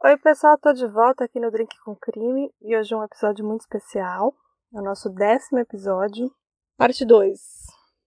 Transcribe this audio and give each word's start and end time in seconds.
Oi, 0.00 0.16
pessoal, 0.16 0.56
tô 0.56 0.72
de 0.72 0.86
volta 0.86 1.24
aqui 1.24 1.40
no 1.40 1.50
Drink 1.50 1.76
com 1.80 1.96
Crime 1.96 2.54
e 2.62 2.76
hoje 2.76 2.94
é 2.94 2.96
um 2.96 3.02
episódio 3.02 3.44
muito 3.44 3.62
especial. 3.62 4.32
É 4.72 4.78
o 4.78 4.82
nosso 4.82 5.10
décimo 5.10 5.58
episódio, 5.58 6.32
parte 6.76 7.04
2. 7.04 7.40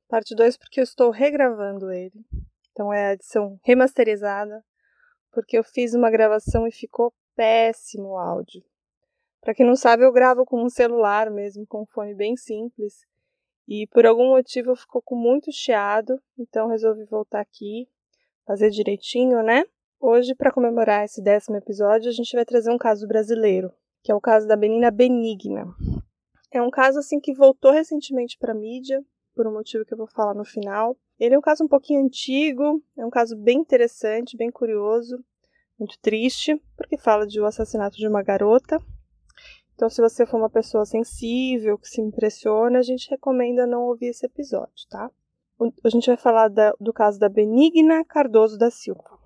Parte 0.07 0.33
2 0.33 0.55
porque 0.55 0.79
eu 0.79 0.85
estou 0.85 1.11
regravando 1.11 1.91
ele. 1.91 2.25
Então 2.71 2.93
é 2.93 3.07
a 3.07 3.13
edição 3.13 3.59
remasterizada, 3.61 4.63
porque 5.33 5.57
eu 5.57 5.65
fiz 5.65 5.93
uma 5.93 6.09
gravação 6.09 6.65
e 6.65 6.71
ficou 6.71 7.13
péssimo 7.35 8.11
o 8.11 8.17
áudio. 8.17 8.63
Para 9.41 9.53
quem 9.53 9.65
não 9.65 9.75
sabe, 9.75 10.05
eu 10.05 10.13
gravo 10.13 10.45
com 10.45 10.63
um 10.63 10.69
celular 10.69 11.29
mesmo, 11.29 11.67
com 11.67 11.81
um 11.81 11.87
fone 11.87 12.15
bem 12.15 12.37
simples. 12.37 13.05
E 13.67 13.85
por 13.87 14.05
algum 14.05 14.29
motivo 14.29 14.77
ficou 14.77 15.01
com 15.01 15.15
muito 15.15 15.51
chiado, 15.51 16.21
então 16.39 16.69
resolvi 16.69 17.03
voltar 17.03 17.41
aqui, 17.41 17.89
fazer 18.45 18.69
direitinho, 18.69 19.43
né? 19.43 19.65
Hoje, 20.03 20.33
para 20.33 20.51
comemorar 20.51 21.05
esse 21.05 21.21
décimo 21.21 21.57
episódio, 21.57 22.09
a 22.09 22.11
gente 22.11 22.35
vai 22.35 22.43
trazer 22.43 22.71
um 22.71 22.77
caso 22.77 23.07
brasileiro, 23.07 23.71
que 24.01 24.11
é 24.11 24.15
o 24.15 24.19
caso 24.19 24.47
da 24.47 24.57
menina 24.57 24.89
Benigna. 24.89 25.67
É 26.51 26.59
um 26.59 26.71
caso 26.71 26.97
assim 26.97 27.19
que 27.19 27.35
voltou 27.35 27.71
recentemente 27.71 28.35
para 28.39 28.51
mídia, 28.51 29.05
por 29.35 29.45
um 29.45 29.53
motivo 29.53 29.85
que 29.85 29.93
eu 29.93 29.97
vou 29.99 30.07
falar 30.07 30.33
no 30.33 30.43
final. 30.43 30.97
Ele 31.19 31.35
é 31.35 31.37
um 31.37 31.41
caso 31.41 31.63
um 31.63 31.67
pouquinho 31.67 32.03
antigo, 32.03 32.81
é 32.97 33.05
um 33.05 33.11
caso 33.11 33.37
bem 33.37 33.59
interessante, 33.59 34.35
bem 34.35 34.49
curioso, 34.49 35.23
muito 35.77 35.99
triste, 36.01 36.59
porque 36.75 36.97
fala 36.97 37.27
de 37.27 37.39
um 37.39 37.45
assassinato 37.45 37.95
de 37.95 38.07
uma 38.07 38.23
garota. 38.23 38.79
Então, 39.75 39.87
se 39.87 40.01
você 40.01 40.25
for 40.25 40.37
uma 40.37 40.49
pessoa 40.49 40.83
sensível, 40.83 41.77
que 41.77 41.87
se 41.87 42.01
impressiona, 42.01 42.79
a 42.79 42.83
gente 42.83 43.07
recomenda 43.07 43.67
não 43.67 43.83
ouvir 43.83 44.07
esse 44.07 44.25
episódio, 44.25 44.87
tá? 44.89 45.11
A 45.83 45.89
gente 45.89 46.07
vai 46.07 46.17
falar 46.17 46.47
da, 46.47 46.73
do 46.79 46.91
caso 46.91 47.19
da 47.19 47.29
Benigna 47.29 48.03
Cardoso 48.03 48.57
da 48.57 48.71
Silva. 48.71 49.20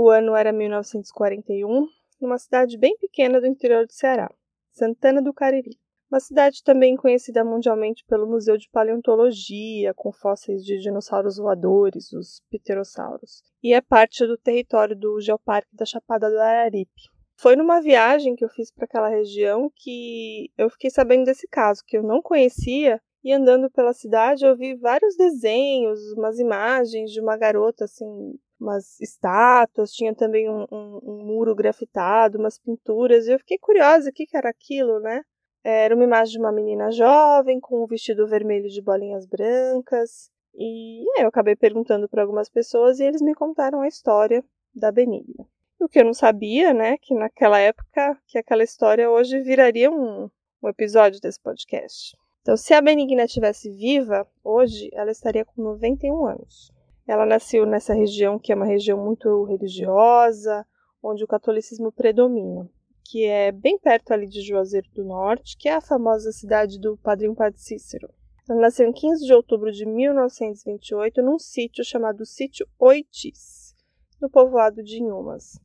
O 0.00 0.10
ano 0.10 0.36
era 0.36 0.52
1941, 0.52 1.88
numa 2.20 2.38
cidade 2.38 2.78
bem 2.78 2.96
pequena 2.98 3.40
do 3.40 3.48
interior 3.48 3.84
do 3.84 3.92
Ceará, 3.92 4.32
Santana 4.70 5.20
do 5.20 5.34
Cariri. 5.34 5.76
Uma 6.08 6.20
cidade 6.20 6.62
também 6.62 6.94
conhecida 6.94 7.44
mundialmente 7.44 8.04
pelo 8.06 8.28
Museu 8.28 8.56
de 8.56 8.70
Paleontologia, 8.70 9.92
com 9.94 10.12
fósseis 10.12 10.62
de 10.62 10.78
dinossauros 10.78 11.36
voadores, 11.36 12.12
os 12.12 12.40
pterossauros, 12.48 13.42
e 13.60 13.74
é 13.74 13.80
parte 13.80 14.24
do 14.24 14.38
território 14.38 14.94
do 14.94 15.20
Geoparque 15.20 15.74
da 15.74 15.84
Chapada 15.84 16.30
do 16.30 16.38
Araripe. 16.38 17.10
Foi 17.34 17.56
numa 17.56 17.80
viagem 17.80 18.36
que 18.36 18.44
eu 18.44 18.48
fiz 18.48 18.70
para 18.70 18.84
aquela 18.84 19.08
região 19.08 19.68
que 19.74 20.52
eu 20.56 20.70
fiquei 20.70 20.90
sabendo 20.90 21.24
desse 21.24 21.48
caso, 21.48 21.82
que 21.84 21.98
eu 21.98 22.04
não 22.04 22.22
conhecia, 22.22 23.02
e 23.24 23.32
andando 23.32 23.68
pela 23.68 23.92
cidade 23.92 24.46
eu 24.46 24.56
vi 24.56 24.76
vários 24.76 25.16
desenhos, 25.16 25.98
umas 26.12 26.38
imagens 26.38 27.10
de 27.10 27.20
uma 27.20 27.36
garota 27.36 27.84
assim 27.84 28.38
umas 28.60 29.00
estátuas, 29.00 29.92
tinha 29.92 30.14
também 30.14 30.48
um, 30.48 30.66
um, 30.70 31.00
um, 31.02 31.24
muro 31.24 31.54
grafitado, 31.54 32.38
umas 32.38 32.58
pinturas, 32.58 33.26
e 33.26 33.32
eu 33.32 33.38
fiquei 33.38 33.58
curiosa, 33.58 34.10
o 34.10 34.12
que, 34.12 34.26
que 34.26 34.36
era 34.36 34.48
aquilo, 34.48 35.00
né? 35.00 35.22
Era 35.64 35.94
uma 35.94 36.04
imagem 36.04 36.32
de 36.32 36.38
uma 36.38 36.52
menina 36.52 36.90
jovem 36.90 37.60
com 37.60 37.82
um 37.82 37.86
vestido 37.86 38.26
vermelho 38.26 38.68
de 38.68 38.82
bolinhas 38.82 39.26
brancas, 39.26 40.30
e 40.54 41.04
eu 41.20 41.28
acabei 41.28 41.54
perguntando 41.54 42.08
para 42.08 42.22
algumas 42.22 42.48
pessoas 42.48 42.98
e 42.98 43.04
eles 43.04 43.22
me 43.22 43.34
contaram 43.34 43.80
a 43.80 43.88
história 43.88 44.44
da 44.74 44.90
Benigna. 44.90 45.46
O 45.80 45.88
que 45.88 46.00
eu 46.00 46.04
não 46.04 46.14
sabia, 46.14 46.74
né, 46.74 46.98
que 46.98 47.14
naquela 47.14 47.60
época, 47.60 48.18
que 48.26 48.36
aquela 48.36 48.64
história 48.64 49.08
hoje 49.08 49.40
viraria 49.40 49.90
um, 49.90 50.28
um 50.62 50.68
episódio 50.68 51.20
desse 51.20 51.40
podcast. 51.40 52.16
Então, 52.42 52.56
se 52.56 52.74
a 52.74 52.80
Benigna 52.80 53.24
estivesse 53.24 53.70
viva, 53.70 54.26
hoje 54.42 54.88
ela 54.92 55.10
estaria 55.10 55.44
com 55.44 55.62
91 55.62 56.26
anos. 56.26 56.72
Ela 57.08 57.24
nasceu 57.24 57.64
nessa 57.64 57.94
região 57.94 58.38
que 58.38 58.52
é 58.52 58.54
uma 58.54 58.66
região 58.66 59.02
muito 59.02 59.44
religiosa, 59.44 60.66
onde 61.02 61.24
o 61.24 61.26
catolicismo 61.26 61.90
predomina, 61.90 62.70
que 63.02 63.24
é 63.24 63.50
bem 63.50 63.78
perto 63.78 64.12
ali 64.12 64.26
de 64.26 64.42
Juazeiro 64.42 64.90
do 64.90 65.02
Norte, 65.02 65.56
que 65.56 65.70
é 65.70 65.74
a 65.74 65.80
famosa 65.80 66.30
cidade 66.32 66.78
do 66.78 66.98
Padrinho 66.98 67.34
Padre 67.34 67.58
Cícero. 67.58 68.10
Ela 68.46 68.60
nasceu 68.60 68.86
em 68.86 68.92
15 68.92 69.24
de 69.24 69.32
outubro 69.32 69.72
de 69.72 69.86
1928 69.86 71.22
num 71.22 71.38
sítio 71.38 71.82
chamado 71.82 72.26
Sítio 72.26 72.68
Oitis, 72.78 73.74
no 74.20 74.28
povoado 74.28 74.82
de 74.82 75.02
Inhumas. 75.02 75.58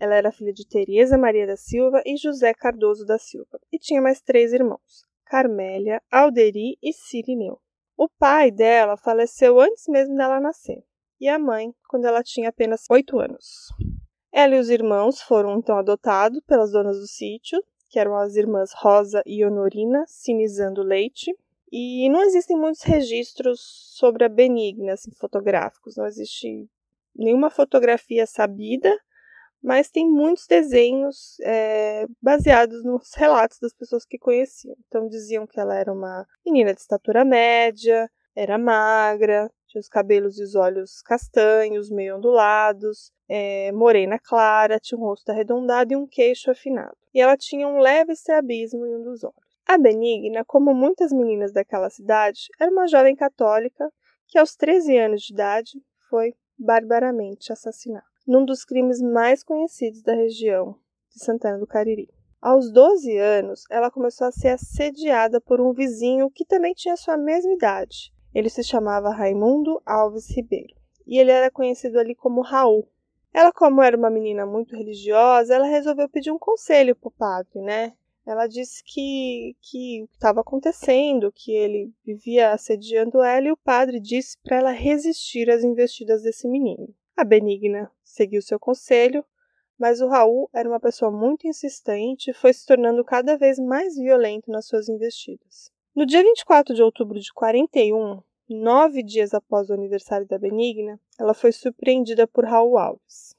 Ela 0.00 0.14
era 0.14 0.32
filha 0.32 0.52
de 0.52 0.66
Teresa 0.66 1.18
Maria 1.18 1.46
da 1.46 1.58
Silva 1.58 2.00
e 2.06 2.16
José 2.16 2.54
Cardoso 2.54 3.04
da 3.04 3.18
Silva, 3.18 3.60
e 3.70 3.78
tinha 3.78 4.00
mais 4.00 4.22
três 4.22 4.54
irmãos, 4.54 5.04
Carmélia, 5.26 6.00
Alderi 6.10 6.78
e 6.82 6.90
Cirineu. 6.94 7.60
O 7.96 8.08
pai 8.08 8.50
dela 8.50 8.96
faleceu 8.96 9.58
antes 9.58 9.88
mesmo 9.88 10.14
dela 10.16 10.38
nascer, 10.38 10.84
e 11.18 11.28
a 11.28 11.38
mãe 11.38 11.74
quando 11.88 12.04
ela 12.04 12.22
tinha 12.22 12.50
apenas 12.50 12.84
oito 12.90 13.18
anos. 13.18 13.68
Ela 14.30 14.56
e 14.56 14.58
os 14.58 14.68
irmãos 14.68 15.22
foram 15.22 15.58
então 15.58 15.78
adotados 15.78 16.42
pelas 16.46 16.72
donas 16.72 16.98
do 16.98 17.06
sítio, 17.06 17.62
que 17.88 17.98
eram 17.98 18.14
as 18.16 18.36
irmãs 18.36 18.70
Rosa 18.74 19.22
e 19.24 19.42
Honorina, 19.42 20.04
sinizando 20.06 20.82
leite. 20.82 21.34
E 21.72 22.08
não 22.10 22.20
existem 22.22 22.56
muitos 22.56 22.82
registros 22.82 23.60
sobre 23.96 24.24
a 24.24 24.28
Benigna, 24.28 24.92
assim, 24.92 25.10
fotográficos. 25.12 25.96
Não 25.96 26.04
existe 26.06 26.68
nenhuma 27.14 27.48
fotografia 27.48 28.26
sabida 28.26 28.94
mas 29.62 29.90
tem 29.90 30.08
muitos 30.08 30.46
desenhos 30.46 31.36
é, 31.42 32.06
baseados 32.22 32.84
nos 32.84 33.12
relatos 33.14 33.58
das 33.58 33.72
pessoas 33.72 34.04
que 34.04 34.18
conheciam. 34.18 34.76
Então 34.86 35.08
diziam 35.08 35.46
que 35.46 35.58
ela 35.58 35.74
era 35.74 35.92
uma 35.92 36.26
menina 36.44 36.72
de 36.72 36.80
estatura 36.80 37.24
média, 37.24 38.10
era 38.34 38.58
magra, 38.58 39.50
tinha 39.66 39.80
os 39.80 39.88
cabelos 39.88 40.38
e 40.38 40.42
os 40.42 40.54
olhos 40.54 41.02
castanhos, 41.02 41.90
meio 41.90 42.16
ondulados, 42.16 43.10
é, 43.28 43.72
morena 43.72 44.18
clara, 44.18 44.78
tinha 44.78 44.98
um 44.98 45.02
rosto 45.02 45.30
arredondado 45.30 45.92
e 45.92 45.96
um 45.96 46.06
queixo 46.06 46.50
afinado. 46.50 46.96
E 47.12 47.20
ela 47.20 47.36
tinha 47.36 47.66
um 47.66 47.78
leve 47.78 48.12
estrabismo 48.12 48.86
em 48.86 48.96
um 48.96 49.02
dos 49.02 49.24
olhos. 49.24 49.34
A 49.66 49.76
Benigna, 49.76 50.44
como 50.44 50.72
muitas 50.74 51.12
meninas 51.12 51.52
daquela 51.52 51.90
cidade, 51.90 52.42
era 52.60 52.70
uma 52.70 52.86
jovem 52.86 53.16
católica 53.16 53.90
que 54.28 54.38
aos 54.38 54.54
13 54.54 54.96
anos 54.96 55.22
de 55.22 55.32
idade 55.32 55.72
foi 56.08 56.34
barbaramente 56.58 57.52
assassinada 57.52 58.15
num 58.26 58.44
dos 58.44 58.64
crimes 58.64 59.00
mais 59.00 59.42
conhecidos 59.42 60.02
da 60.02 60.14
região 60.14 60.76
de 61.10 61.24
Santana 61.24 61.58
do 61.58 61.66
Cariri. 61.66 62.08
Aos 62.40 62.70
12 62.70 63.16
anos, 63.16 63.64
ela 63.70 63.90
começou 63.90 64.26
a 64.26 64.32
ser 64.32 64.48
assediada 64.48 65.40
por 65.40 65.60
um 65.60 65.72
vizinho 65.72 66.30
que 66.30 66.44
também 66.44 66.74
tinha 66.74 66.96
sua 66.96 67.16
mesma 67.16 67.52
idade. 67.52 68.12
Ele 68.34 68.50
se 68.50 68.62
chamava 68.62 69.10
Raimundo 69.10 69.80
Alves 69.86 70.28
Ribeiro 70.30 70.74
e 71.06 71.18
ele 71.18 71.30
era 71.30 71.50
conhecido 71.50 71.98
ali 71.98 72.14
como 72.14 72.42
Raul. 72.42 72.88
Ela, 73.32 73.52
como 73.52 73.82
era 73.82 73.96
uma 73.96 74.10
menina 74.10 74.44
muito 74.44 74.74
religiosa, 74.74 75.54
ela 75.54 75.66
resolveu 75.66 76.08
pedir 76.08 76.30
um 76.30 76.38
conselho 76.38 76.96
para 76.96 77.08
o 77.08 77.12
padre, 77.12 77.60
né? 77.60 77.92
Ela 78.26 78.46
disse 78.46 78.82
que 78.84 79.54
que 79.60 80.04
estava 80.12 80.40
acontecendo, 80.40 81.30
que 81.32 81.52
ele 81.52 81.92
vivia 82.04 82.50
assediando 82.52 83.22
ela 83.22 83.46
e 83.46 83.52
o 83.52 83.56
padre 83.56 84.00
disse 84.00 84.36
para 84.42 84.56
ela 84.56 84.70
resistir 84.70 85.48
às 85.48 85.62
investidas 85.62 86.22
desse 86.22 86.48
menino. 86.48 86.92
A 87.16 87.24
Benigna 87.24 87.90
seguiu 88.04 88.42
seu 88.42 88.60
conselho, 88.60 89.24
mas 89.78 90.02
o 90.02 90.06
Raul 90.06 90.50
era 90.52 90.68
uma 90.68 90.78
pessoa 90.78 91.10
muito 91.10 91.46
insistente 91.46 92.30
e 92.30 92.34
foi 92.34 92.52
se 92.52 92.66
tornando 92.66 93.02
cada 93.02 93.38
vez 93.38 93.58
mais 93.58 93.96
violento 93.96 94.50
nas 94.50 94.66
suas 94.66 94.86
investidas. 94.86 95.72
No 95.94 96.04
dia 96.04 96.22
24 96.22 96.74
de 96.74 96.82
outubro 96.82 97.18
de 97.18 97.32
41, 97.32 98.22
nove 98.50 99.02
dias 99.02 99.32
após 99.32 99.70
o 99.70 99.72
aniversário 99.72 100.26
da 100.26 100.38
Benigna, 100.38 101.00
ela 101.18 101.32
foi 101.32 101.52
surpreendida 101.52 102.26
por 102.26 102.44
Raul 102.44 102.76
Alves. 102.76 103.34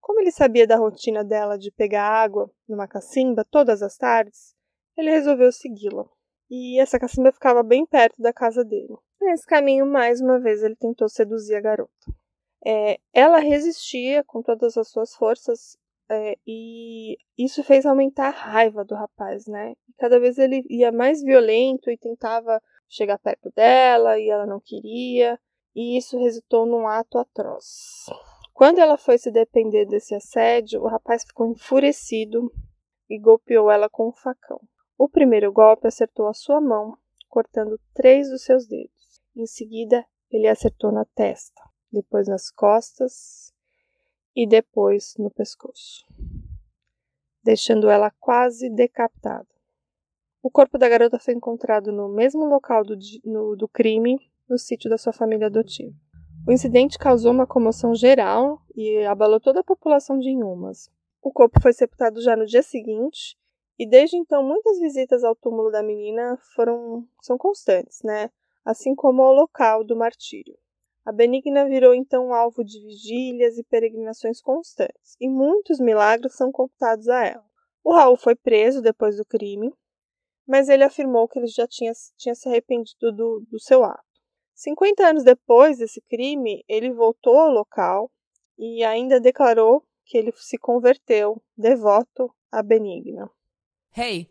Como 0.00 0.18
ele 0.18 0.32
sabia 0.32 0.66
da 0.66 0.74
rotina 0.74 1.22
dela 1.22 1.56
de 1.56 1.70
pegar 1.70 2.02
água 2.02 2.50
numa 2.68 2.88
cacimba 2.88 3.46
todas 3.48 3.80
as 3.80 3.96
tardes, 3.96 4.56
ele 4.96 5.08
resolveu 5.08 5.52
segui-la. 5.52 6.04
E 6.50 6.80
essa 6.80 6.98
cacimba 6.98 7.30
ficava 7.30 7.62
bem 7.62 7.86
perto 7.86 8.20
da 8.20 8.32
casa 8.32 8.64
dele. 8.64 8.96
Nesse 9.20 9.46
caminho, 9.46 9.86
mais 9.86 10.20
uma 10.20 10.40
vez, 10.40 10.64
ele 10.64 10.74
tentou 10.74 11.08
seduzir 11.08 11.54
a 11.54 11.60
garota. 11.60 12.09
É, 12.64 12.98
ela 13.12 13.38
resistia 13.38 14.22
com 14.24 14.42
todas 14.42 14.76
as 14.76 14.88
suas 14.88 15.14
forças 15.14 15.78
é, 16.10 16.36
e 16.46 17.16
isso 17.38 17.62
fez 17.62 17.86
aumentar 17.86 18.28
a 18.28 18.30
raiva 18.30 18.84
do 18.84 18.94
rapaz, 18.94 19.46
né? 19.46 19.74
Cada 19.98 20.18
vez 20.18 20.38
ele 20.38 20.64
ia 20.68 20.90
mais 20.90 21.22
violento 21.22 21.90
e 21.90 21.96
tentava 21.96 22.60
chegar 22.88 23.18
perto 23.18 23.50
dela 23.54 24.18
e 24.18 24.28
ela 24.28 24.46
não 24.46 24.60
queria, 24.60 25.38
e 25.74 25.96
isso 25.96 26.18
resultou 26.18 26.66
num 26.66 26.86
ato 26.86 27.18
atroz. 27.18 28.06
Quando 28.52 28.78
ela 28.78 28.98
foi 28.98 29.16
se 29.16 29.30
depender 29.30 29.86
desse 29.86 30.14
assédio, 30.14 30.82
o 30.82 30.88
rapaz 30.88 31.22
ficou 31.24 31.46
enfurecido, 31.46 32.52
e 33.10 33.18
golpeou 33.18 33.70
ela 33.70 33.90
com 33.90 34.08
um 34.08 34.12
facão. 34.12 34.60
O 34.96 35.08
primeiro 35.08 35.52
golpe 35.52 35.88
acertou 35.88 36.28
a 36.28 36.34
sua 36.34 36.60
mão, 36.60 36.96
cortando 37.28 37.78
três 37.92 38.30
dos 38.30 38.44
seus 38.44 38.68
dedos. 38.68 39.20
Em 39.34 39.46
seguida, 39.46 40.06
ele 40.30 40.46
acertou 40.46 40.92
na 40.92 41.04
testa, 41.04 41.60
depois 41.92 42.28
nas 42.28 42.50
costas 42.50 43.52
e 44.34 44.46
depois 44.46 45.14
no 45.18 45.30
pescoço, 45.30 46.06
deixando 47.42 47.90
ela 47.90 48.10
quase 48.10 48.70
decapitada. 48.70 49.48
O 50.42 50.50
corpo 50.50 50.78
da 50.78 50.88
garota 50.88 51.18
foi 51.18 51.34
encontrado 51.34 51.92
no 51.92 52.08
mesmo 52.08 52.44
local 52.46 52.82
do, 52.84 52.96
no, 53.24 53.56
do 53.56 53.68
crime, 53.68 54.18
no 54.48 54.58
sítio 54.58 54.88
da 54.88 54.96
sua 54.96 55.12
família 55.12 55.48
adotiva. 55.48 55.94
O 56.48 56.52
incidente 56.52 56.98
causou 56.98 57.32
uma 57.32 57.46
comoção 57.46 57.94
geral 57.94 58.62
e 58.74 59.04
abalou 59.04 59.38
toda 59.38 59.60
a 59.60 59.64
população 59.64 60.18
de 60.18 60.30
Inhumas. 60.30 60.90
O 61.22 61.30
corpo 61.30 61.60
foi 61.60 61.72
sepultado 61.72 62.22
já 62.22 62.34
no 62.34 62.46
dia 62.46 62.62
seguinte, 62.62 63.36
e 63.78 63.86
desde 63.86 64.16
então 64.16 64.42
muitas 64.42 64.78
visitas 64.78 65.22
ao 65.22 65.36
túmulo 65.36 65.70
da 65.70 65.82
menina 65.82 66.38
foram 66.54 67.06
são 67.20 67.36
constantes, 67.36 68.02
né? 68.02 68.30
Assim 68.64 68.94
como 68.94 69.22
ao 69.22 69.34
local 69.34 69.84
do 69.84 69.96
martírio. 69.96 70.56
A 71.10 71.12
Benigna 71.12 71.64
virou 71.68 71.92
então 71.92 72.32
alvo 72.32 72.62
de 72.62 72.78
vigílias 72.78 73.58
e 73.58 73.64
peregrinações 73.64 74.40
constantes, 74.40 75.16
e 75.20 75.28
muitos 75.28 75.80
milagres 75.80 76.36
são 76.36 76.52
computados 76.52 77.08
a 77.08 77.26
ela. 77.26 77.44
O 77.82 77.92
Raul 77.92 78.16
foi 78.16 78.36
preso 78.36 78.80
depois 78.80 79.16
do 79.16 79.24
crime, 79.24 79.74
mas 80.46 80.68
ele 80.68 80.84
afirmou 80.84 81.26
que 81.26 81.40
ele 81.40 81.48
já 81.48 81.66
tinha, 81.66 81.90
tinha 82.16 82.32
se 82.36 82.48
arrependido 82.48 83.10
do, 83.10 83.44
do 83.50 83.58
seu 83.58 83.82
ato. 83.82 84.04
50 84.54 85.04
anos 85.04 85.24
depois 85.24 85.78
desse 85.78 86.00
crime, 86.02 86.64
ele 86.68 86.92
voltou 86.92 87.36
ao 87.36 87.50
local 87.50 88.08
e 88.56 88.84
ainda 88.84 89.18
declarou 89.18 89.82
que 90.04 90.16
ele 90.16 90.30
se 90.36 90.56
converteu 90.58 91.42
devoto 91.56 92.32
a 92.52 92.62
Benigna. 92.62 93.28
Hey, 93.96 94.30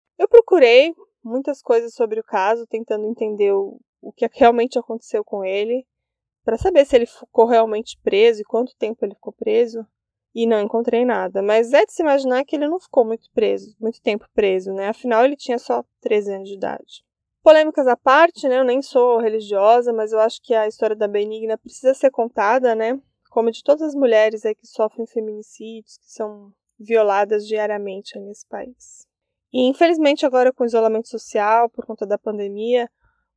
Procurei 0.51 0.93
muitas 1.23 1.61
coisas 1.61 1.93
sobre 1.93 2.19
o 2.19 2.23
caso, 2.25 2.67
tentando 2.67 3.05
entender 3.05 3.53
o, 3.53 3.79
o 4.01 4.11
que 4.11 4.29
realmente 4.33 4.77
aconteceu 4.77 5.23
com 5.23 5.45
ele, 5.45 5.87
para 6.43 6.57
saber 6.57 6.85
se 6.85 6.93
ele 6.93 7.05
ficou 7.05 7.45
realmente 7.45 7.97
preso 8.03 8.41
e 8.41 8.43
quanto 8.43 8.75
tempo 8.75 9.05
ele 9.05 9.15
ficou 9.15 9.31
preso 9.31 9.87
e 10.35 10.45
não 10.45 10.59
encontrei 10.59 11.05
nada. 11.05 11.41
Mas 11.41 11.71
é 11.71 11.85
de 11.85 11.93
se 11.93 12.01
imaginar 12.01 12.43
que 12.43 12.57
ele 12.57 12.67
não 12.67 12.81
ficou 12.81 13.05
muito 13.05 13.31
preso, 13.33 13.73
muito 13.79 14.01
tempo 14.01 14.27
preso, 14.33 14.73
né? 14.73 14.89
Afinal, 14.89 15.23
ele 15.23 15.37
tinha 15.37 15.57
só 15.57 15.85
13 16.01 16.33
anos 16.33 16.49
de 16.49 16.55
idade. 16.55 17.05
Polêmicas 17.41 17.87
à 17.87 17.95
parte, 17.95 18.49
né? 18.49 18.59
Eu 18.59 18.65
nem 18.65 18.81
sou 18.81 19.19
religiosa, 19.19 19.93
mas 19.93 20.11
eu 20.11 20.19
acho 20.19 20.41
que 20.43 20.53
a 20.53 20.67
história 20.67 20.97
da 20.97 21.07
Benigna 21.07 21.57
precisa 21.57 21.93
ser 21.93 22.11
contada, 22.11 22.75
né? 22.75 22.99
Como 23.29 23.49
de 23.49 23.63
todas 23.63 23.83
as 23.83 23.95
mulheres 23.95 24.45
aí 24.45 24.53
que 24.53 24.67
sofrem 24.67 25.07
feminicídios, 25.07 25.97
que 25.97 26.11
são 26.11 26.51
violadas 26.77 27.47
diariamente 27.47 28.19
nesse 28.19 28.45
país. 28.45 29.09
E 29.53 29.67
infelizmente 29.67 30.25
agora 30.25 30.53
com 30.53 30.63
o 30.63 30.67
isolamento 30.67 31.09
social 31.09 31.69
por 31.69 31.85
conta 31.85 32.05
da 32.05 32.17
pandemia, 32.17 32.89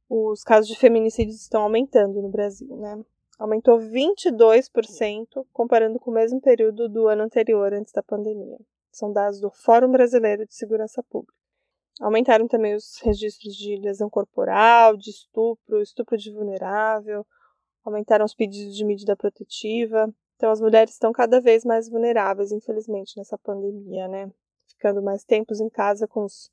os 0.09 0.43
casos 0.43 0.69
de 0.69 0.77
feminicídios 0.77 1.41
estão 1.41 1.63
aumentando 1.63 2.23
no 2.23 2.29
Brasil, 2.29 2.77
né? 2.77 3.05
aumentou 3.39 3.79
22% 3.79 5.47
comparando 5.53 5.99
com 5.99 6.11
o 6.11 6.15
mesmo 6.15 6.41
período 6.41 6.89
do 6.89 7.09
ano 7.09 7.23
anterior, 7.23 7.73
antes 7.73 7.93
da 7.93 8.03
pandemia. 8.03 8.59
São 8.91 9.13
dados 9.13 9.41
do 9.41 9.51
Fórum 9.51 9.91
Brasileiro 9.91 10.47
de 10.47 10.55
Segurança 10.55 11.03
Pública. 11.03 11.35
Aumentaram 12.01 12.49
também 12.49 12.75
os 12.75 12.99
registros 13.03 13.55
de 13.55 13.77
lesão 13.77 14.11
corporal, 14.11 14.97
de 14.97 15.11
estupro, 15.11 15.81
estupro 15.81 16.17
de 16.17 16.33
vulnerável, 16.33 17.27
aumentaram 17.85 18.25
os 18.25 18.35
pedidos 18.35 18.77
de 18.77 18.85
medida 18.85 19.17
protetiva. 19.17 20.13
Então, 20.37 20.51
as 20.51 20.61
mulheres 20.61 20.95
estão 20.95 21.13
cada 21.13 21.41
vez 21.41 21.65
mais 21.65 21.89
vulneráveis, 21.89 22.51
infelizmente, 22.51 23.17
nessa 23.17 23.39
pandemia, 23.39 24.09
né? 24.09 24.31
Ficando 24.85 25.03
mais 25.03 25.25
tempos 25.25 25.61
em 25.61 25.71
casa 25.71 26.07
com 26.07 26.25
os, 26.25 26.51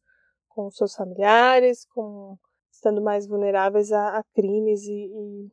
com 0.47 0.71
seus 0.71 0.95
familiares, 0.95 1.85
com, 1.93 2.37
estando 2.71 3.01
mais 3.01 3.27
vulneráveis 3.27 3.91
a, 3.91 4.19
a 4.19 4.23
crimes 4.33 4.85
e, 4.85 4.93
e 4.93 5.51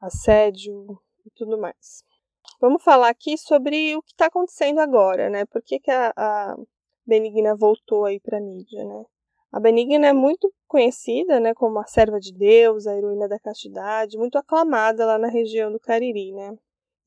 assédio 0.00 0.96
e 1.26 1.30
tudo 1.34 1.58
mais. 1.58 2.04
Vamos 2.60 2.84
falar 2.84 3.08
aqui 3.08 3.36
sobre 3.36 3.96
o 3.96 4.02
que 4.02 4.12
está 4.12 4.26
acontecendo 4.26 4.78
agora, 4.78 5.28
né? 5.28 5.44
Por 5.46 5.60
que, 5.60 5.80
que 5.80 5.90
a, 5.90 6.12
a 6.16 6.56
Benigna 7.04 7.56
voltou 7.56 8.04
aí 8.04 8.20
para 8.20 8.38
a 8.38 8.40
mídia, 8.40 8.84
né? 8.84 9.04
A 9.50 9.58
Benigna 9.58 10.06
é 10.06 10.12
muito 10.12 10.54
conhecida, 10.68 11.40
né, 11.40 11.52
como 11.52 11.80
a 11.80 11.86
serva 11.86 12.20
de 12.20 12.32
Deus, 12.32 12.86
a 12.86 12.96
heroína 12.96 13.26
da 13.26 13.40
castidade, 13.40 14.16
muito 14.16 14.38
aclamada 14.38 15.04
lá 15.04 15.18
na 15.18 15.28
região 15.28 15.72
do 15.72 15.80
Cariri, 15.80 16.32
né? 16.32 16.56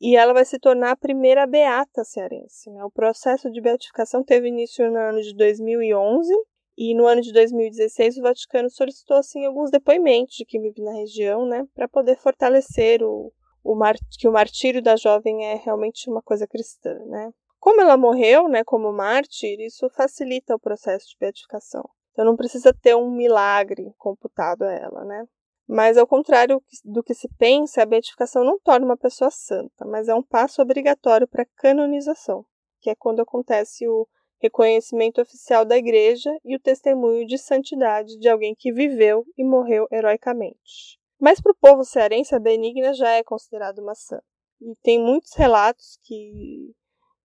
E 0.01 0.15
ela 0.15 0.33
vai 0.33 0.43
se 0.43 0.57
tornar 0.57 0.91
a 0.91 0.97
primeira 0.97 1.45
beata 1.45 2.03
cearense, 2.03 2.71
né? 2.71 2.83
O 2.83 2.89
processo 2.89 3.51
de 3.51 3.61
beatificação 3.61 4.23
teve 4.23 4.47
início 4.47 4.89
no 4.91 4.97
ano 4.97 5.21
de 5.21 5.35
2011 5.35 6.33
e 6.75 6.95
no 6.95 7.05
ano 7.05 7.21
de 7.21 7.31
2016, 7.31 8.17
o 8.17 8.23
Vaticano 8.23 8.67
solicitou 8.67 9.17
assim 9.17 9.45
alguns 9.45 9.69
depoimentos 9.69 10.35
de 10.35 10.45
quem 10.45 10.59
vive 10.59 10.81
na 10.81 10.93
região, 10.93 11.45
né, 11.45 11.67
para 11.75 11.87
poder 11.87 12.17
fortalecer 12.17 13.03
o, 13.03 13.31
o 13.63 13.75
mar, 13.75 13.95
que 14.17 14.27
o 14.27 14.31
martírio 14.31 14.81
da 14.81 14.95
jovem 14.95 15.45
é 15.45 15.55
realmente 15.55 16.09
uma 16.09 16.23
coisa 16.23 16.47
cristã, 16.47 16.95
né? 17.05 17.29
Como 17.59 17.79
ela 17.79 17.95
morreu, 17.95 18.47
né, 18.47 18.63
como 18.63 18.91
mártir, 18.91 19.59
isso 19.59 19.87
facilita 19.91 20.55
o 20.55 20.59
processo 20.59 21.09
de 21.09 21.17
beatificação. 21.19 21.87
Então 22.11 22.25
não 22.25 22.35
precisa 22.35 22.73
ter 22.73 22.95
um 22.95 23.11
milagre 23.11 23.93
computado 23.99 24.63
a 24.63 24.73
ela, 24.73 25.05
né? 25.05 25.25
Mas 25.67 25.97
ao 25.97 26.07
contrário 26.07 26.61
do 26.83 27.03
que 27.03 27.13
se 27.13 27.29
pensa, 27.37 27.81
a 27.81 27.85
beatificação 27.85 28.43
não 28.43 28.59
torna 28.59 28.85
uma 28.85 28.97
pessoa 28.97 29.31
santa, 29.31 29.85
mas 29.85 30.07
é 30.07 30.15
um 30.15 30.23
passo 30.23 30.61
obrigatório 30.61 31.27
para 31.27 31.43
a 31.43 31.49
canonização, 31.57 32.45
que 32.81 32.89
é 32.89 32.95
quando 32.95 33.21
acontece 33.21 33.87
o 33.87 34.07
reconhecimento 34.39 35.21
oficial 35.21 35.63
da 35.63 35.77
Igreja 35.77 36.31
e 36.43 36.55
o 36.55 36.59
testemunho 36.59 37.25
de 37.25 37.37
santidade 37.37 38.17
de 38.17 38.27
alguém 38.27 38.55
que 38.57 38.73
viveu 38.73 39.23
e 39.37 39.43
morreu 39.43 39.87
heroicamente. 39.91 40.99
Mas 41.19 41.39
para 41.39 41.51
o 41.51 41.57
povo 41.61 41.83
cearense, 41.83 42.33
a 42.33 42.39
Benigna 42.39 42.93
já 42.93 43.11
é 43.11 43.23
considerada 43.23 43.81
uma 43.81 43.93
santa. 43.93 44.25
E 44.59 44.75
tem 44.81 44.99
muitos 44.99 45.33
relatos 45.35 45.99
que 46.03 46.73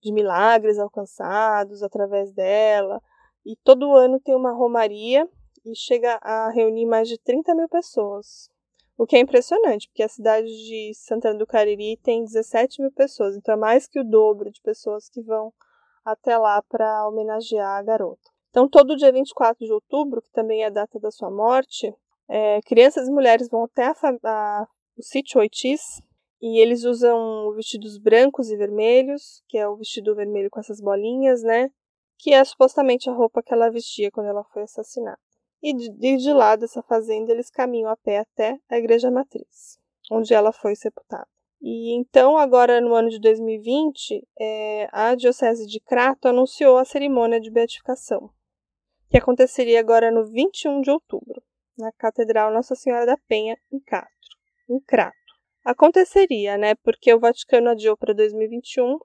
de 0.02 0.12
milagres 0.12 0.78
alcançados 0.78 1.82
através 1.82 2.32
dela. 2.32 3.02
E 3.44 3.56
todo 3.56 3.94
ano 3.94 4.20
tem 4.20 4.34
uma 4.34 4.52
romaria 4.52 5.28
e 5.66 5.74
chega 5.74 6.18
a 6.22 6.50
reunir 6.50 6.86
mais 6.86 7.08
de 7.08 7.18
30 7.18 7.54
mil 7.54 7.68
pessoas. 7.68 8.48
O 8.96 9.06
que 9.06 9.16
é 9.16 9.20
impressionante, 9.20 9.88
porque 9.88 10.02
a 10.02 10.08
cidade 10.08 10.46
de 10.46 10.92
Santana 10.94 11.38
do 11.38 11.46
Cariri 11.46 11.98
tem 11.98 12.24
17 12.24 12.80
mil 12.80 12.92
pessoas, 12.92 13.36
então 13.36 13.54
é 13.54 13.58
mais 13.58 13.86
que 13.86 14.00
o 14.00 14.04
dobro 14.04 14.50
de 14.50 14.60
pessoas 14.62 15.08
que 15.10 15.20
vão 15.20 15.52
até 16.04 16.38
lá 16.38 16.62
para 16.62 17.06
homenagear 17.06 17.78
a 17.78 17.82
garota. 17.82 18.30
Então, 18.48 18.66
todo 18.66 18.96
dia 18.96 19.12
24 19.12 19.66
de 19.66 19.72
outubro, 19.72 20.22
que 20.22 20.30
também 20.30 20.62
é 20.62 20.66
a 20.66 20.70
data 20.70 20.98
da 20.98 21.10
sua 21.10 21.30
morte, 21.30 21.92
é, 22.28 22.60
crianças 22.62 23.06
e 23.06 23.12
mulheres 23.12 23.48
vão 23.50 23.64
até 23.64 23.84
a, 23.84 23.94
a, 24.24 24.66
o 24.96 25.02
sítio 25.02 25.40
Oitis 25.40 26.00
e 26.40 26.60
eles 26.60 26.84
usam 26.84 27.52
vestidos 27.54 27.98
brancos 27.98 28.50
e 28.50 28.56
vermelhos, 28.56 29.42
que 29.48 29.58
é 29.58 29.68
o 29.68 29.76
vestido 29.76 30.14
vermelho 30.14 30.48
com 30.50 30.60
essas 30.60 30.80
bolinhas, 30.80 31.42
né? 31.42 31.70
Que 32.18 32.32
é 32.32 32.42
supostamente 32.44 33.10
a 33.10 33.12
roupa 33.12 33.42
que 33.42 33.52
ela 33.52 33.70
vestia 33.70 34.10
quando 34.10 34.28
ela 34.28 34.44
foi 34.44 34.62
assassinada. 34.62 35.18
E 35.68 35.74
de, 35.74 36.16
de 36.18 36.32
lá 36.32 36.54
dessa 36.54 36.80
fazenda 36.80 37.32
eles 37.32 37.50
caminham 37.50 37.90
a 37.90 37.96
pé 37.96 38.18
até 38.18 38.56
a 38.68 38.78
igreja 38.78 39.10
matriz, 39.10 39.80
onde 40.08 40.32
ela 40.32 40.52
foi 40.52 40.76
sepultada. 40.76 41.26
E 41.60 41.92
então, 41.98 42.38
agora 42.38 42.80
no 42.80 42.94
ano 42.94 43.08
de 43.08 43.18
2020, 43.18 44.24
é, 44.38 44.88
a 44.92 45.16
Diocese 45.16 45.66
de 45.66 45.80
Crato 45.80 46.28
anunciou 46.28 46.78
a 46.78 46.84
cerimônia 46.84 47.40
de 47.40 47.50
beatificação, 47.50 48.30
que 49.10 49.18
aconteceria 49.18 49.80
agora 49.80 50.12
no 50.12 50.24
21 50.30 50.82
de 50.82 50.90
outubro, 50.92 51.42
na 51.76 51.90
Catedral 51.98 52.52
Nossa 52.52 52.76
Senhora 52.76 53.04
da 53.04 53.16
Penha, 53.26 53.58
em 53.72 53.80
Castro, 53.80 54.36
em 54.70 54.78
Crato. 54.78 55.16
Aconteceria, 55.64 56.56
né, 56.56 56.76
porque 56.76 57.12
o 57.12 57.18
Vaticano 57.18 57.70
adiou 57.70 57.96
para 57.96 58.14
2021 58.14 59.00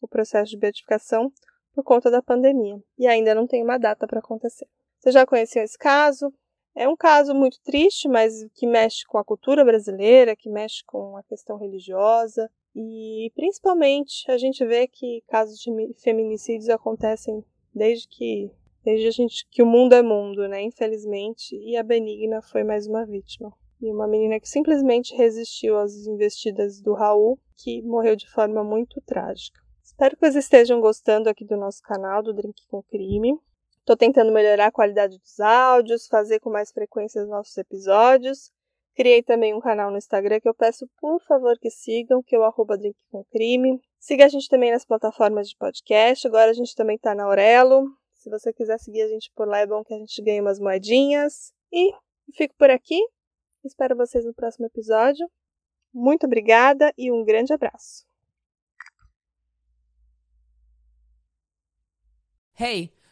o 0.00 0.08
processo 0.08 0.50
de 0.50 0.58
beatificação 0.58 1.32
por 1.72 1.84
conta 1.84 2.10
da 2.10 2.20
pandemia, 2.20 2.82
e 2.98 3.06
ainda 3.06 3.32
não 3.32 3.46
tem 3.46 3.62
uma 3.62 3.78
data 3.78 4.08
para 4.08 4.18
acontecer. 4.18 4.66
Você 5.00 5.12
já 5.12 5.26
conheceu 5.26 5.62
esse 5.62 5.78
caso? 5.78 6.30
É 6.74 6.86
um 6.86 6.94
caso 6.96 7.34
muito 7.34 7.58
triste, 7.62 8.06
mas 8.06 8.44
que 8.54 8.66
mexe 8.66 9.06
com 9.06 9.16
a 9.16 9.24
cultura 9.24 9.64
brasileira, 9.64 10.36
que 10.36 10.50
mexe 10.50 10.84
com 10.84 11.16
a 11.16 11.22
questão 11.22 11.56
religiosa. 11.56 12.50
E 12.76 13.32
principalmente 13.34 14.30
a 14.30 14.36
gente 14.36 14.64
vê 14.64 14.86
que 14.86 15.22
casos 15.26 15.58
de 15.58 15.70
feminicídios 16.02 16.68
acontecem 16.68 17.42
desde 17.74 18.06
que 18.08 18.50
desde 18.84 19.08
a 19.08 19.10
gente 19.10 19.46
que 19.50 19.62
o 19.62 19.66
mundo 19.66 19.94
é 19.94 20.02
mundo, 20.02 20.46
né? 20.48 20.62
Infelizmente, 20.62 21.56
e 21.56 21.76
a 21.76 21.82
Benigna 21.82 22.40
foi 22.42 22.62
mais 22.62 22.86
uma 22.86 23.04
vítima. 23.04 23.52
E 23.80 23.90
uma 23.90 24.06
menina 24.06 24.38
que 24.38 24.48
simplesmente 24.48 25.14
resistiu 25.14 25.78
às 25.78 26.06
investidas 26.06 26.80
do 26.80 26.92
Raul, 26.92 27.38
que 27.56 27.80
morreu 27.82 28.14
de 28.14 28.28
forma 28.30 28.62
muito 28.62 29.00
trágica. 29.00 29.58
Espero 29.82 30.16
que 30.16 30.20
vocês 30.20 30.44
estejam 30.44 30.80
gostando 30.80 31.28
aqui 31.28 31.44
do 31.44 31.56
nosso 31.56 31.82
canal, 31.82 32.22
do 32.22 32.34
Drink 32.34 32.66
com 32.68 32.82
Crime. 32.82 33.38
Estou 33.90 33.98
tentando 33.98 34.30
melhorar 34.30 34.66
a 34.66 34.70
qualidade 34.70 35.18
dos 35.18 35.40
áudios, 35.40 36.06
fazer 36.06 36.38
com 36.38 36.48
mais 36.48 36.70
frequência 36.70 37.20
os 37.20 37.28
nossos 37.28 37.58
episódios. 37.58 38.52
Criei 38.94 39.20
também 39.20 39.52
um 39.52 39.58
canal 39.58 39.90
no 39.90 39.98
Instagram 39.98 40.38
que 40.38 40.48
eu 40.48 40.54
peço, 40.54 40.88
por 41.00 41.20
favor, 41.24 41.58
que 41.58 41.68
sigam, 41.68 42.22
que 42.22 42.36
é 42.36 42.38
o 42.38 42.44
arroba. 42.44 42.78
Siga 43.98 44.26
a 44.26 44.28
gente 44.28 44.48
também 44.48 44.70
nas 44.70 44.84
plataformas 44.84 45.48
de 45.48 45.56
podcast. 45.56 46.24
Agora 46.24 46.52
a 46.52 46.54
gente 46.54 46.72
também 46.76 46.94
está 46.94 47.16
na 47.16 47.24
Aurelo. 47.24 47.84
Se 48.14 48.30
você 48.30 48.52
quiser 48.52 48.78
seguir 48.78 49.02
a 49.02 49.08
gente 49.08 49.28
por 49.34 49.48
lá, 49.48 49.58
é 49.58 49.66
bom 49.66 49.82
que 49.82 49.92
a 49.92 49.98
gente 49.98 50.22
ganhe 50.22 50.40
umas 50.40 50.60
moedinhas. 50.60 51.52
E 51.72 51.92
fico 52.36 52.54
por 52.56 52.70
aqui. 52.70 53.04
Espero 53.64 53.96
vocês 53.96 54.24
no 54.24 54.32
próximo 54.32 54.66
episódio. 54.66 55.28
Muito 55.92 56.26
obrigada 56.26 56.94
e 56.96 57.10
um 57.10 57.24
grande 57.24 57.52
abraço. 57.52 58.06
Hey, 62.56 62.92